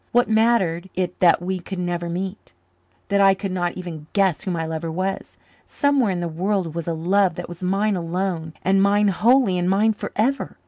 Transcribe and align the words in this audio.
What 0.11 0.27
mattered 0.27 0.89
it 0.95 1.19
that 1.19 1.43
we 1.43 1.59
could 1.59 1.77
never 1.77 2.09
meet 2.09 2.53
that 3.09 3.21
I 3.21 3.35
could 3.35 3.51
not 3.51 3.73
even 3.73 4.07
guess 4.13 4.41
who 4.41 4.49
my 4.49 4.65
lover 4.65 4.91
was? 4.91 5.37
Somewhere 5.63 6.09
in 6.09 6.21
the 6.21 6.27
world 6.27 6.73
was 6.73 6.87
a 6.87 6.93
love 6.93 7.35
that 7.35 7.47
was 7.47 7.61
mine 7.61 7.95
alone 7.95 8.53
and 8.65 8.81
mine 8.81 9.09
wholly 9.09 9.59
and 9.59 9.69
mine 9.69 9.93
forever. 9.93 10.57